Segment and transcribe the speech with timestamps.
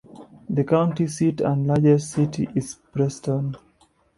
[0.49, 3.55] The county seat and largest city is Preston.